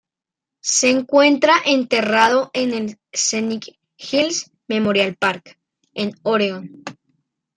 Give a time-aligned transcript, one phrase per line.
[0.63, 5.59] Se encuentra enterrado en el Scenic Hills Memorial Park,
[5.93, 6.81] en Oregón.